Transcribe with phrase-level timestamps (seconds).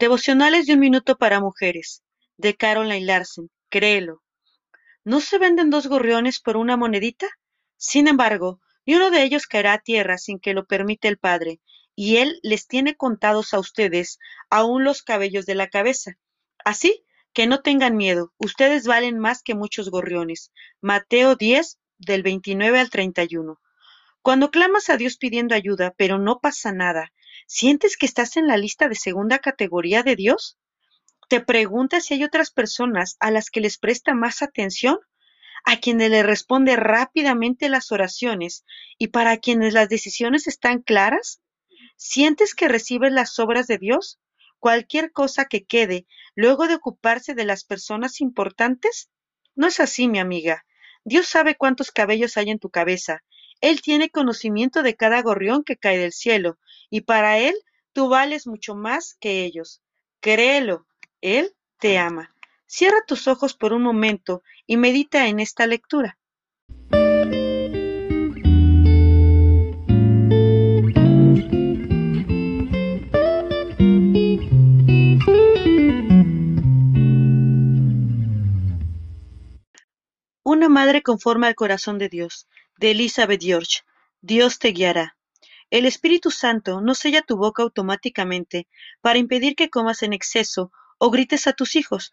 [0.00, 2.04] Devocionales de un minuto para mujeres,
[2.36, 3.50] de Caroline Larsen.
[3.68, 4.22] Créelo.
[5.02, 7.26] ¿No se venden dos gorriones por una monedita?
[7.76, 11.60] Sin embargo, y uno de ellos caerá a tierra sin que lo permita el Padre,
[11.96, 16.12] y Él les tiene contados a ustedes aún los cabellos de la cabeza.
[16.64, 20.52] Así que no tengan miedo, ustedes valen más que muchos gorriones.
[20.80, 23.60] Mateo 10, del 29 al 31.
[24.22, 27.10] Cuando clamas a Dios pidiendo ayuda, pero no pasa nada,
[27.48, 30.58] ¿sientes que estás en la lista de segunda categoría de Dios?
[31.28, 34.98] ¿Te preguntas si hay otras personas a las que les presta más atención?
[35.64, 38.64] ¿A quienes le responde rápidamente las oraciones
[38.98, 41.40] y para quienes las decisiones están claras?
[41.96, 44.20] ¿Sientes que recibes las obras de Dios?
[44.58, 49.10] Cualquier cosa que quede luego de ocuparse de las personas importantes?
[49.54, 50.66] No es así, mi amiga.
[51.02, 53.22] Dios sabe cuántos cabellos hay en tu cabeza
[53.60, 56.58] él tiene conocimiento de cada gorrión que cae del cielo,
[56.90, 57.54] y para Él
[57.92, 59.82] tú vales mucho más que ellos.
[60.20, 60.86] Créelo,
[61.20, 62.34] Él te ama.
[62.66, 66.18] Cierra tus ojos por un momento y medita en esta lectura.
[80.42, 83.80] Una madre conforme al corazón de Dios de Elizabeth George.
[84.20, 85.17] Dios te guiará.
[85.70, 88.68] El Espíritu Santo no sella tu boca automáticamente
[89.02, 92.12] para impedir que comas en exceso o grites a tus hijos,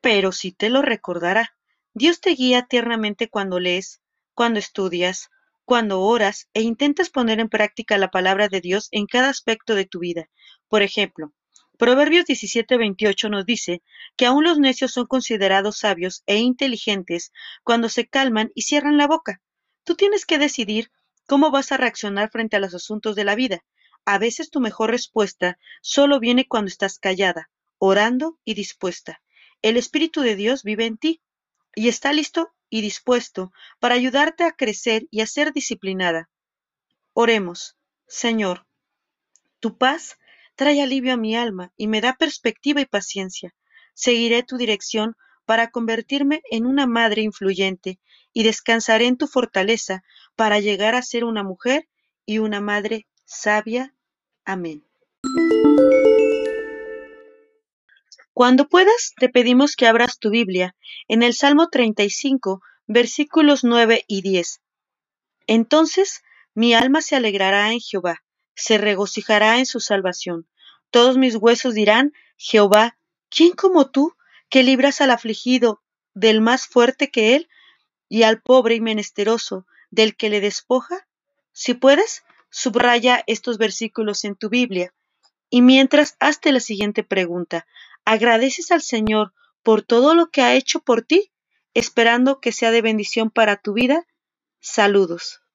[0.00, 1.54] pero sí te lo recordará.
[1.92, 4.00] Dios te guía tiernamente cuando lees,
[4.32, 5.28] cuando estudias,
[5.66, 9.84] cuando oras e intentas poner en práctica la palabra de Dios en cada aspecto de
[9.84, 10.30] tu vida.
[10.68, 11.34] Por ejemplo,
[11.76, 13.82] Proverbios 17:28 nos dice
[14.16, 19.06] que aún los necios son considerados sabios e inteligentes cuando se calman y cierran la
[19.06, 19.42] boca.
[19.84, 20.90] Tú tienes que decidir
[21.26, 23.64] cómo vas a reaccionar frente a los asuntos de la vida.
[24.04, 29.20] A veces tu mejor respuesta solo viene cuando estás callada, orando y dispuesta.
[29.62, 31.20] El Espíritu de Dios vive en ti
[31.74, 36.30] y está listo y dispuesto para ayudarte a crecer y a ser disciplinada.
[37.12, 38.66] Oremos, Señor,
[39.60, 40.18] tu paz
[40.54, 43.54] trae alivio a mi alma y me da perspectiva y paciencia.
[43.94, 47.98] Seguiré tu dirección para convertirme en una madre influyente
[48.32, 51.88] y descansaré en tu fortaleza para llegar a ser una mujer
[52.26, 53.94] y una madre sabia.
[54.44, 54.84] Amén.
[58.34, 60.76] Cuando puedas, te pedimos que abras tu Biblia
[61.08, 64.60] en el Salmo 35, versículos 9 y 10.
[65.46, 68.22] Entonces mi alma se alegrará en Jehová,
[68.54, 70.46] se regocijará en su salvación.
[70.90, 72.98] Todos mis huesos dirán, Jehová,
[73.30, 74.12] ¿quién como tú
[74.48, 75.82] que libras al afligido
[76.14, 77.48] del más fuerte que él
[78.08, 81.06] y al pobre y menesteroso del que le despoja?
[81.52, 84.92] Si puedes, subraya estos versículos en tu Biblia.
[85.50, 87.66] Y mientras, hazte la siguiente pregunta.
[88.04, 91.32] ¿Agradeces al Señor por todo lo que ha hecho por ti,
[91.74, 94.06] esperando que sea de bendición para tu vida?
[94.60, 95.45] Saludos.